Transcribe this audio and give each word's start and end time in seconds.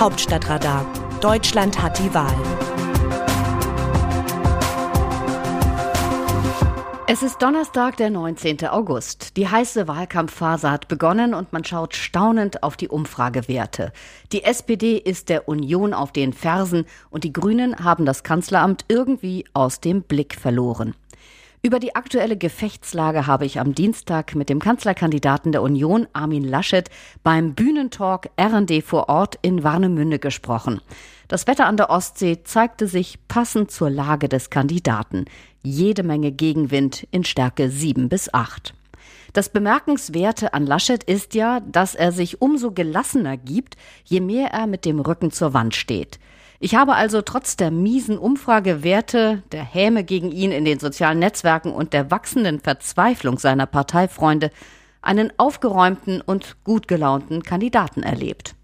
Hauptstadtradar. 0.00 0.86
Deutschland 1.20 1.82
hat 1.82 1.98
die 1.98 2.14
Wahl. 2.14 2.32
Es 7.08 7.24
ist 7.24 7.42
Donnerstag, 7.42 7.96
der 7.96 8.10
19. 8.10 8.68
August. 8.68 9.36
Die 9.36 9.48
heiße 9.48 9.88
Wahlkampfphase 9.88 10.70
hat 10.70 10.86
begonnen 10.86 11.34
und 11.34 11.52
man 11.52 11.64
schaut 11.64 11.96
staunend 11.96 12.62
auf 12.62 12.76
die 12.76 12.86
Umfragewerte. 12.86 13.92
Die 14.30 14.44
SPD 14.44 14.98
ist 14.98 15.30
der 15.30 15.48
Union 15.48 15.92
auf 15.92 16.12
den 16.12 16.32
Fersen 16.32 16.84
und 17.10 17.24
die 17.24 17.32
Grünen 17.32 17.82
haben 17.82 18.06
das 18.06 18.22
Kanzleramt 18.22 18.84
irgendwie 18.86 19.46
aus 19.52 19.80
dem 19.80 20.02
Blick 20.02 20.36
verloren. 20.36 20.94
Über 21.60 21.80
die 21.80 21.96
aktuelle 21.96 22.36
Gefechtslage 22.36 23.26
habe 23.26 23.44
ich 23.44 23.58
am 23.58 23.74
Dienstag 23.74 24.36
mit 24.36 24.48
dem 24.48 24.60
Kanzlerkandidaten 24.60 25.50
der 25.50 25.62
Union, 25.62 26.06
Armin 26.12 26.44
Laschet, 26.44 26.88
beim 27.24 27.54
Bühnentalk 27.54 28.30
RD 28.40 28.82
vor 28.84 29.08
Ort 29.08 29.40
in 29.42 29.64
Warnemünde 29.64 30.20
gesprochen. 30.20 30.80
Das 31.26 31.48
Wetter 31.48 31.66
an 31.66 31.76
der 31.76 31.90
Ostsee 31.90 32.44
zeigte 32.44 32.86
sich 32.86 33.18
passend 33.26 33.72
zur 33.72 33.90
Lage 33.90 34.28
des 34.28 34.50
Kandidaten. 34.50 35.24
Jede 35.64 36.04
Menge 36.04 36.30
Gegenwind 36.30 37.08
in 37.10 37.24
Stärke 37.24 37.70
7 37.70 38.08
bis 38.08 38.32
8. 38.32 38.72
Das 39.32 39.48
Bemerkenswerte 39.48 40.54
an 40.54 40.64
Laschet 40.64 41.02
ist 41.02 41.34
ja, 41.34 41.58
dass 41.60 41.96
er 41.96 42.12
sich 42.12 42.40
umso 42.40 42.70
gelassener 42.70 43.36
gibt, 43.36 43.76
je 44.04 44.20
mehr 44.20 44.52
er 44.52 44.68
mit 44.68 44.84
dem 44.84 45.00
Rücken 45.00 45.32
zur 45.32 45.54
Wand 45.54 45.74
steht. 45.74 46.20
Ich 46.60 46.74
habe 46.74 46.96
also 46.96 47.22
trotz 47.22 47.56
der 47.56 47.70
miesen 47.70 48.18
Umfragewerte, 48.18 49.44
der 49.52 49.62
Häme 49.62 50.02
gegen 50.02 50.32
ihn 50.32 50.50
in 50.50 50.64
den 50.64 50.80
sozialen 50.80 51.20
Netzwerken 51.20 51.72
und 51.72 51.92
der 51.92 52.10
wachsenden 52.10 52.58
Verzweiflung 52.58 53.38
seiner 53.38 53.66
Parteifreunde 53.66 54.50
einen 55.00 55.32
aufgeräumten 55.36 56.20
und 56.20 56.56
gut 56.64 56.88
gelaunten 56.88 57.44
Kandidaten 57.44 58.02
erlebt. 58.02 58.56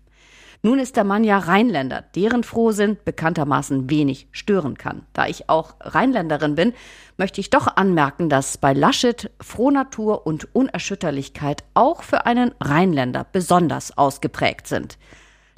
Nun 0.62 0.80
ist 0.80 0.96
der 0.96 1.04
Mann 1.04 1.22
ja 1.22 1.38
Rheinländer, 1.38 2.02
deren 2.16 2.42
Frohsinn 2.42 2.96
bekanntermaßen 3.04 3.90
wenig 3.90 4.26
stören 4.32 4.76
kann. 4.76 5.02
Da 5.12 5.26
ich 5.28 5.48
auch 5.48 5.74
Rheinländerin 5.78 6.56
bin, 6.56 6.72
möchte 7.16 7.40
ich 7.40 7.50
doch 7.50 7.76
anmerken, 7.76 8.28
dass 8.28 8.58
bei 8.58 8.72
Laschet 8.72 9.30
Frohnatur 9.40 10.26
und 10.26 10.52
Unerschütterlichkeit 10.52 11.62
auch 11.74 12.02
für 12.02 12.26
einen 12.26 12.54
Rheinländer 12.60 13.24
besonders 13.30 13.96
ausgeprägt 13.96 14.66
sind. 14.66 14.98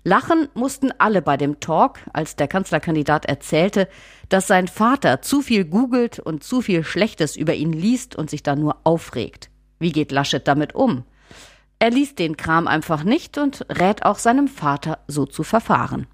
Lachen 0.07 0.49
mussten 0.55 0.93
alle 0.99 1.21
bei 1.21 1.37
dem 1.37 1.59
Talk, 1.59 1.99
als 2.13 2.37
der 2.37 2.47
Kanzlerkandidat 2.47 3.27
erzählte, 3.27 3.89
dass 4.29 4.47
sein 4.47 4.69
Vater 4.69 5.21
zu 5.21 5.43
viel 5.43 5.65
googelt 5.65 6.21
und 6.21 6.45
zu 6.45 6.61
viel 6.63 6.85
Schlechtes 6.85 7.35
über 7.35 7.55
ihn 7.55 7.73
liest 7.73 8.15
und 8.15 8.31
sich 8.31 8.45
dann 8.45 8.61
nur 8.61 8.77
aufregt. 8.85 9.51
Wie 9.81 9.91
geht 9.91 10.13
Laschet 10.13 10.47
damit 10.47 10.77
um? 10.77 11.03
Er 11.81 11.91
liest 11.91 12.21
den 12.21 12.37
Kram 12.37 12.69
einfach 12.69 13.03
nicht 13.03 13.37
und 13.37 13.67
rät 13.69 14.05
auch 14.05 14.21
seinem 14.21 14.47
Vater, 14.47 15.01
so 15.09 15.27
zu 15.27 15.43
verfahren. 15.43 16.07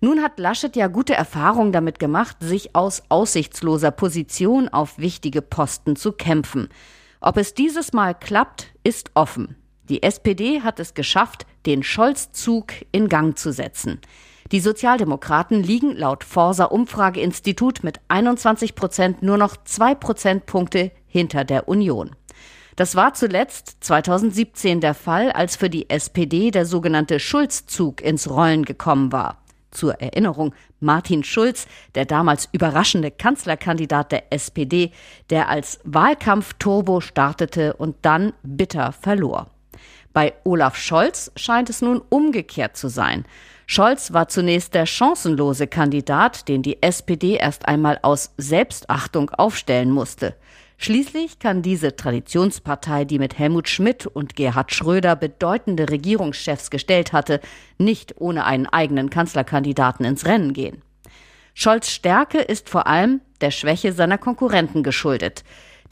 Nun 0.00 0.20
hat 0.20 0.40
Laschet 0.40 0.74
ja 0.74 0.88
gute 0.88 1.14
Erfahrungen 1.14 1.70
damit 1.70 2.00
gemacht, 2.00 2.38
sich 2.40 2.74
aus 2.74 3.04
aussichtsloser 3.10 3.92
Position 3.92 4.68
auf 4.68 4.98
wichtige 4.98 5.40
Posten 5.40 5.94
zu 5.94 6.10
kämpfen. 6.10 6.68
Ob 7.20 7.36
es 7.36 7.54
dieses 7.54 7.92
Mal 7.92 8.16
klappt, 8.16 8.74
ist 8.82 9.12
offen. 9.14 9.54
Die 9.88 10.02
SPD 10.02 10.62
hat 10.62 10.80
es 10.80 10.94
geschafft, 10.94 11.46
den 11.66 11.82
Scholz-Zug 11.82 12.72
in 12.92 13.08
Gang 13.08 13.38
zu 13.38 13.52
setzen. 13.52 14.00
Die 14.52 14.60
Sozialdemokraten 14.60 15.62
liegen 15.62 15.96
laut 15.96 16.22
Forsa 16.22 16.66
Umfrageinstitut 16.66 17.82
mit 17.82 18.00
21 18.08 18.74
Prozent 18.74 19.22
nur 19.22 19.38
noch 19.38 19.56
zwei 19.64 19.94
Prozentpunkte 19.94 20.92
hinter 21.06 21.44
der 21.44 21.68
Union. 21.68 22.10
Das 22.76 22.96
war 22.96 23.14
zuletzt 23.14 23.76
2017 23.80 24.80
der 24.80 24.94
Fall, 24.94 25.30
als 25.30 25.56
für 25.56 25.70
die 25.70 25.88
SPD 25.88 26.50
der 26.50 26.66
sogenannte 26.66 27.20
Schulz-Zug 27.20 28.02
ins 28.02 28.28
Rollen 28.28 28.64
gekommen 28.64 29.12
war. 29.12 29.42
Zur 29.70 30.00
Erinnerung, 30.00 30.54
Martin 30.80 31.24
Schulz, 31.24 31.66
der 31.94 32.04
damals 32.04 32.48
überraschende 32.52 33.10
Kanzlerkandidat 33.10 34.12
der 34.12 34.32
SPD, 34.32 34.92
der 35.30 35.48
als 35.48 35.80
Wahlkampf-Turbo 35.84 37.00
startete 37.00 37.74
und 37.74 37.96
dann 38.02 38.32
bitter 38.42 38.92
verlor. 38.92 39.53
Bei 40.14 40.32
Olaf 40.44 40.76
Scholz 40.76 41.32
scheint 41.34 41.68
es 41.68 41.82
nun 41.82 42.00
umgekehrt 42.08 42.76
zu 42.76 42.88
sein. 42.88 43.24
Scholz 43.66 44.12
war 44.12 44.28
zunächst 44.28 44.72
der 44.72 44.86
chancenlose 44.86 45.66
Kandidat, 45.66 46.46
den 46.46 46.62
die 46.62 46.80
SPD 46.82 47.34
erst 47.34 47.66
einmal 47.66 47.98
aus 48.02 48.32
Selbstachtung 48.38 49.30
aufstellen 49.30 49.90
musste. 49.90 50.36
Schließlich 50.78 51.40
kann 51.40 51.62
diese 51.62 51.96
Traditionspartei, 51.96 53.04
die 53.04 53.18
mit 53.18 53.38
Helmut 53.40 53.68
Schmidt 53.68 54.06
und 54.06 54.36
Gerhard 54.36 54.72
Schröder 54.72 55.16
bedeutende 55.16 55.90
Regierungschefs 55.90 56.70
gestellt 56.70 57.12
hatte, 57.12 57.40
nicht 57.78 58.14
ohne 58.20 58.44
einen 58.44 58.66
eigenen 58.66 59.10
Kanzlerkandidaten 59.10 60.06
ins 60.06 60.26
Rennen 60.26 60.52
gehen. 60.52 60.82
Scholz 61.54 61.90
Stärke 61.90 62.38
ist 62.38 62.68
vor 62.68 62.86
allem 62.86 63.20
der 63.40 63.50
Schwäche 63.50 63.92
seiner 63.92 64.18
Konkurrenten 64.18 64.84
geschuldet. 64.84 65.42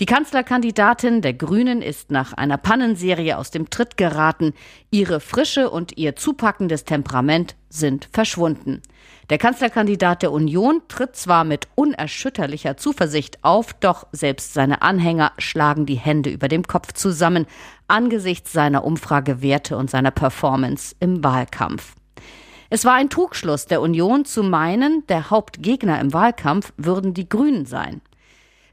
Die 0.01 0.07
Kanzlerkandidatin 0.07 1.21
der 1.21 1.35
Grünen 1.35 1.83
ist 1.83 2.11
nach 2.11 2.33
einer 2.33 2.57
Pannenserie 2.57 3.37
aus 3.37 3.51
dem 3.51 3.69
Tritt 3.69 3.99
geraten. 3.99 4.55
Ihre 4.91 5.21
Frische 5.21 5.69
und 5.69 5.99
ihr 5.99 6.17
zupackendes 6.17 6.85
Temperament 6.85 7.57
sind 7.69 8.09
verschwunden. 8.11 8.81
Der 9.29 9.37
Kanzlerkandidat 9.37 10.23
der 10.23 10.33
Union 10.33 10.81
tritt 10.89 11.15
zwar 11.15 11.45
mit 11.45 11.69
unerschütterlicher 11.75 12.79
Zuversicht 12.79 13.45
auf, 13.45 13.75
doch 13.75 14.07
selbst 14.13 14.55
seine 14.55 14.81
Anhänger 14.81 15.33
schlagen 15.37 15.85
die 15.85 15.97
Hände 15.97 16.31
über 16.31 16.49
dem 16.49 16.67
Kopf 16.67 16.93
zusammen 16.95 17.47
angesichts 17.87 18.53
seiner 18.53 18.85
Umfragewerte 18.85 19.77
und 19.77 19.91
seiner 19.91 20.11
Performance 20.11 20.97
im 21.01 21.23
Wahlkampf. 21.23 21.95
Es 22.71 22.87
war 22.87 22.95
ein 22.95 23.11
Trugschluss 23.11 23.67
der 23.67 23.83
Union 23.83 24.25
zu 24.25 24.43
meinen, 24.43 25.07
der 25.09 25.29
Hauptgegner 25.29 26.01
im 26.01 26.15
Wahlkampf 26.15 26.73
würden 26.79 27.13
die 27.13 27.29
Grünen 27.29 27.67
sein. 27.67 28.01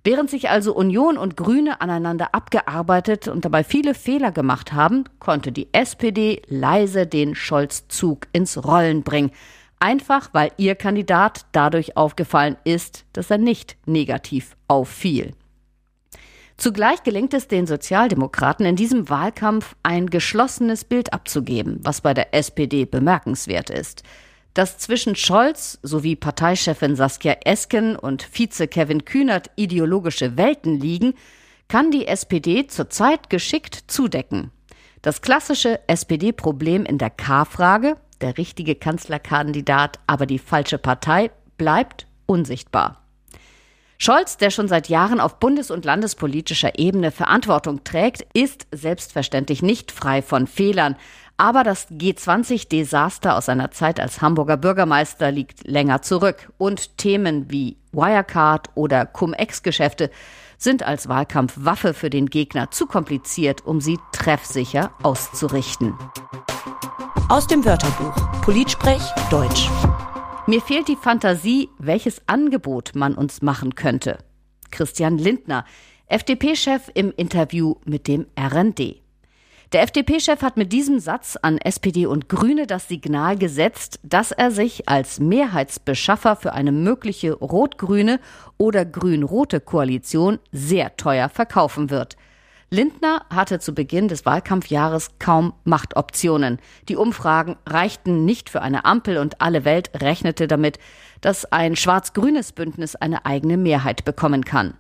Während 0.04 0.30
sich 0.30 0.50
also 0.50 0.74
Union 0.74 1.18
und 1.18 1.36
Grüne 1.36 1.82
aneinander 1.82 2.34
abgearbeitet 2.34 3.28
und 3.28 3.44
dabei 3.44 3.64
viele 3.64 3.94
Fehler 3.94 4.32
gemacht 4.32 4.72
haben, 4.72 5.04
konnte 5.20 5.52
die 5.52 5.68
SPD 5.74 6.42
leise 6.48 7.06
den 7.06 7.36
Scholz-Zug 7.36 8.28
ins 8.32 8.64
Rollen 8.64 9.04
bringen. 9.04 9.32
Einfach 9.80 10.30
weil 10.34 10.52
ihr 10.58 10.76
Kandidat 10.76 11.46
dadurch 11.52 11.98
aufgefallen 11.98 12.58
ist, 12.64 13.06
dass 13.14 13.30
er 13.30 13.38
nicht 13.38 13.78
negativ 13.86 14.56
auffiel. 14.68 15.34
Zugleich 16.56 17.04
gelingt 17.04 17.34
es 17.34 17.48
den 17.48 17.68
Sozialdemokraten 17.68 18.66
in 18.66 18.76
diesem 18.76 19.10
Wahlkampf 19.10 19.76
ein 19.82 20.08
geschlossenes 20.08 20.84
Bild 20.84 21.14
abzugeben, 21.14 21.80
was 21.84 22.02
bei 22.02 22.14
der 22.14 22.34
SPD 22.34 22.84
bemerkenswert 22.84 23.70
ist. 23.70 24.04
Dass 24.54 24.78
zwischen 24.78 25.16
Scholz 25.16 25.80
sowie 25.84 26.16
Parteichefin 26.16 26.96
Saskia 26.96 27.38
Esken 27.46 27.96
und 27.96 28.24
Vize 28.24 28.68
Kevin 28.68 29.06
Kühnert 29.06 29.52
ideologische 29.56 30.38
Welten 30.38 30.80
liegen, 30.80 31.14
kann 31.68 31.92
die 31.92 32.08
SPD 32.08 32.68
zurzeit 32.68 33.30
geschickt 33.30 33.84
zudecken. 33.88 34.52
Das 35.02 35.22
klassische 35.22 35.80
SPD-Problem 35.88 36.86
in 36.86 36.98
der 36.98 37.10
K-Frage, 37.10 37.96
der 38.22 38.38
richtige 38.38 38.76
Kanzlerkandidat, 38.76 40.00
aber 40.08 40.26
die 40.26 40.40
falsche 40.40 40.78
Partei, 40.78 41.32
bleibt 41.58 42.08
unsichtbar. 42.26 43.02
Scholz, 44.02 44.38
der 44.38 44.50
schon 44.50 44.70
seit 44.70 44.88
Jahren 44.88 45.20
auf 45.20 45.40
bundes- 45.40 45.72
und 45.72 45.84
landespolitischer 45.84 46.80
Ebene 46.80 47.12
Verantwortung 47.12 47.84
trägt, 47.84 48.26
ist 48.34 48.66
selbstverständlich 48.72 49.62
nicht 49.62 49.92
frei 49.92 50.22
von 50.22 50.48
Fehlern. 50.48 50.96
Aber 51.36 51.66
das 51.66 51.90
G20-Desaster 51.92 53.36
aus 53.36 53.48
seiner 53.48 53.72
Zeit 53.72 54.00
als 54.00 54.22
Hamburger 54.22 54.56
Bürgermeister 54.56 55.32
liegt 55.32 55.68
länger 55.68 56.02
zurück. 56.02 56.50
Und 56.58 56.98
Themen 56.98 57.52
wie 57.52 57.76
Wirecard 57.92 58.70
oder 58.76 59.06
Cum-Ex-Geschäfte 59.06 60.10
sind 60.58 60.84
als 60.84 61.10
Wahlkampfwaffe 61.10 61.94
für 61.94 62.10
den 62.10 62.28
Gegner 62.28 62.72
zu 62.72 62.88
kompliziert, 62.88 63.66
um 63.66 63.82
sie 63.82 64.00
treffsicher 64.14 64.92
auszurichten. 65.04 65.94
Aus 67.28 67.48
dem 67.48 67.66
Wörterbuch 67.66 68.16
Politsprech 68.42 69.04
Deutsch. 69.30 69.70
Mir 70.50 70.62
fehlt 70.62 70.88
die 70.88 70.96
Fantasie, 70.96 71.70
welches 71.78 72.24
Angebot 72.26 72.96
man 72.96 73.14
uns 73.14 73.44
machen 73.44 73.76
könnte. 73.76 74.18
Christian 74.72 75.20
Lindner, 75.20 75.64
FDP-Chef 76.08 76.90
im 76.96 77.14
Interview 77.16 77.76
mit 77.86 78.08
dem 78.08 78.26
RND. 78.36 79.00
Der 79.74 79.84
FDP-Chef 79.84 80.42
hat 80.42 80.58
mit 80.58 80.74
diesem 80.74 81.00
Satz 81.00 81.38
an 81.40 81.60
SPD 81.60 82.08
und 82.08 82.30
Grüne 82.30 82.66
das 82.66 82.88
Signal 82.88 83.38
gesetzt, 83.38 84.00
dass 84.02 84.32
er 84.32 84.50
sich 84.50 84.90
als 84.90 85.20
Mehrheitsbeschaffer 85.20 86.36
für 86.36 86.54
eine 86.54 86.72
mögliche 86.72 87.34
rot-grüne 87.34 88.20
oder 88.58 88.86
grün-rote 88.86 89.60
Koalition 89.60 90.40
sehr 90.52 90.98
teuer 90.98 91.30
verkaufen 91.30 91.92
wird– 91.92 92.18
Lindner 92.72 93.26
hatte 93.32 93.60
zu 93.60 93.74
Beginn 93.74 94.10
des 94.10 94.28
Wahlkampfjahres 94.28 95.12
kaum 95.18 95.54
Machtoptionen. 95.64 96.60
Die 96.88 96.96
Umfragen 96.96 97.58
reichten 97.66 98.26
nicht 98.26 98.52
für 98.52 98.62
eine 98.62 98.86
Ampel 98.86 99.18
und 99.18 99.42
alle 99.42 99.66
Welt 99.66 99.90
rechnete 99.96 100.48
damit, 100.48 100.78
dass 101.22 101.52
ein 101.52 101.76
schwarz-grünes 101.76 102.52
Bündnis 102.52 102.96
eine 102.96 103.26
eigene 103.26 103.58
Mehrheit 103.58 104.06
bekommen 104.06 104.46
kann. 104.46 104.76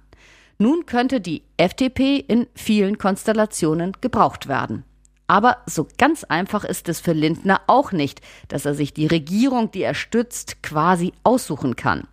Nun 0.60 0.86
könnte 0.86 1.20
die 1.20 1.42
FDP 1.58 2.18
in 2.18 2.46
vielen 2.54 3.00
Konstellationen 3.00 3.94
gebraucht 4.02 4.48
werden. 4.48 4.84
Aber 5.26 5.58
so 5.66 5.88
ganz 5.98 6.24
einfach 6.24 6.64
ist 6.64 6.90
es 6.90 7.00
für 7.00 7.14
Lindner 7.14 7.62
auch 7.66 7.92
nicht, 7.92 8.22
dass 8.50 8.66
er 8.66 8.76
sich 8.76 8.94
die 8.94 9.08
Regierung, 9.08 9.72
die 9.72 9.82
er 9.82 9.96
stützt, 9.96 10.62
quasi 10.62 11.14
aussuchen 11.24 11.76
kann. 11.76 12.08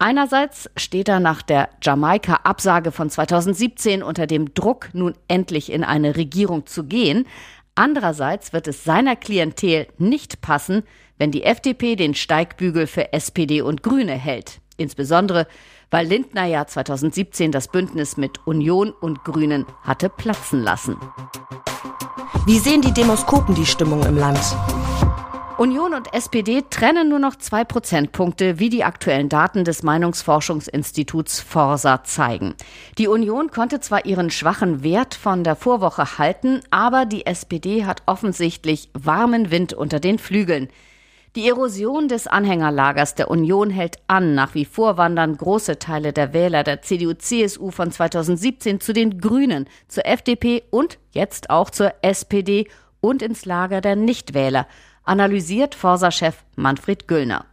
Einerseits 0.00 0.70
steht 0.76 1.08
er 1.08 1.18
nach 1.18 1.42
der 1.42 1.70
Jamaika-Absage 1.82 2.92
von 2.92 3.10
2017 3.10 4.04
unter 4.04 4.28
dem 4.28 4.54
Druck, 4.54 4.90
nun 4.92 5.14
endlich 5.26 5.72
in 5.72 5.82
eine 5.82 6.16
Regierung 6.16 6.66
zu 6.66 6.84
gehen. 6.84 7.26
Andererseits 7.74 8.52
wird 8.52 8.68
es 8.68 8.84
seiner 8.84 9.16
Klientel 9.16 9.88
nicht 9.98 10.40
passen, 10.40 10.84
wenn 11.18 11.32
die 11.32 11.42
FDP 11.42 11.96
den 11.96 12.14
Steigbügel 12.14 12.86
für 12.86 13.12
SPD 13.12 13.60
und 13.60 13.82
Grüne 13.82 14.12
hält. 14.12 14.60
Insbesondere, 14.76 15.48
weil 15.90 16.06
Lindner 16.06 16.44
ja 16.44 16.64
2017 16.64 17.50
das 17.50 17.66
Bündnis 17.66 18.16
mit 18.16 18.46
Union 18.46 18.92
und 18.92 19.24
Grünen 19.24 19.66
hatte 19.82 20.08
platzen 20.08 20.62
lassen. 20.62 20.96
Wie 22.46 22.60
sehen 22.60 22.82
die 22.82 22.92
Demoskopen 22.92 23.56
die 23.56 23.66
Stimmung 23.66 24.04
im 24.06 24.16
Land? 24.16 24.38
Union 25.58 25.92
und 25.92 26.14
SPD 26.14 26.62
trennen 26.70 27.08
nur 27.08 27.18
noch 27.18 27.34
zwei 27.34 27.64
Prozentpunkte, 27.64 28.60
wie 28.60 28.68
die 28.68 28.84
aktuellen 28.84 29.28
Daten 29.28 29.64
des 29.64 29.82
Meinungsforschungsinstituts 29.82 31.40
Forsa 31.40 32.04
zeigen. 32.04 32.54
Die 32.96 33.08
Union 33.08 33.50
konnte 33.50 33.80
zwar 33.80 34.06
ihren 34.06 34.30
schwachen 34.30 34.84
Wert 34.84 35.16
von 35.16 35.42
der 35.42 35.56
Vorwoche 35.56 36.16
halten, 36.16 36.60
aber 36.70 37.06
die 37.06 37.26
SPD 37.26 37.84
hat 37.84 38.04
offensichtlich 38.06 38.88
warmen 38.94 39.50
Wind 39.50 39.72
unter 39.72 39.98
den 39.98 40.20
Flügeln. 40.20 40.68
Die 41.34 41.48
Erosion 41.48 42.06
des 42.06 42.28
Anhängerlagers 42.28 43.16
der 43.16 43.28
Union 43.28 43.70
hält 43.70 43.96
an. 44.06 44.36
Nach 44.36 44.54
wie 44.54 44.64
vor 44.64 44.96
wandern 44.96 45.36
große 45.36 45.80
Teile 45.80 46.12
der 46.12 46.32
Wähler 46.32 46.62
der 46.62 46.82
CDU-CSU 46.82 47.72
von 47.72 47.90
2017 47.90 48.80
zu 48.80 48.92
den 48.92 49.20
Grünen, 49.20 49.68
zur 49.88 50.06
FDP 50.06 50.62
und 50.70 51.00
jetzt 51.10 51.50
auch 51.50 51.70
zur 51.70 51.94
SPD 52.02 52.68
und 53.00 53.22
ins 53.22 53.44
Lager 53.44 53.80
der 53.80 53.96
Nichtwähler 53.96 54.68
analysiert 55.08 55.74
Forsa-Chef 55.74 56.36
Manfred 56.56 57.08
Güllner. 57.08 57.46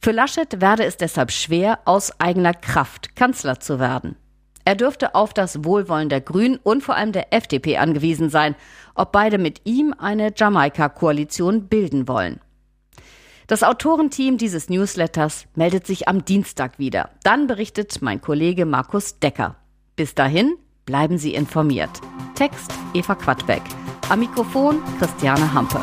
Für 0.00 0.10
Laschet 0.10 0.60
werde 0.60 0.84
es 0.84 0.96
deshalb 0.96 1.30
schwer, 1.30 1.78
aus 1.84 2.20
eigener 2.20 2.54
Kraft 2.54 3.14
Kanzler 3.14 3.60
zu 3.60 3.78
werden. 3.78 4.16
Er 4.64 4.74
dürfte 4.74 5.14
auf 5.14 5.32
das 5.34 5.64
Wohlwollen 5.64 6.08
der 6.08 6.20
Grünen 6.20 6.58
und 6.62 6.82
vor 6.82 6.94
allem 6.94 7.12
der 7.12 7.32
FDP 7.32 7.78
angewiesen 7.78 8.30
sein, 8.30 8.54
ob 8.94 9.12
beide 9.12 9.38
mit 9.38 9.62
ihm 9.64 9.94
eine 9.96 10.32
Jamaika-Koalition 10.34 11.68
bilden 11.68 12.06
wollen. 12.06 12.40
Das 13.48 13.62
Autorenteam 13.62 14.38
dieses 14.38 14.68
Newsletters 14.70 15.46
meldet 15.54 15.86
sich 15.86 16.08
am 16.08 16.24
Dienstag 16.24 16.78
wieder. 16.78 17.10
Dann 17.24 17.46
berichtet 17.46 18.00
mein 18.00 18.20
Kollege 18.20 18.66
Markus 18.66 19.18
Decker. 19.18 19.56
Bis 19.96 20.14
dahin 20.14 20.54
bleiben 20.86 21.18
Sie 21.18 21.34
informiert. 21.34 22.00
Text 22.34 22.72
Eva 22.94 23.14
Quadbeck. 23.14 23.62
Am 24.08 24.20
Mikrofon 24.20 24.80
Christiane 24.98 25.52
Hampe. 25.52 25.80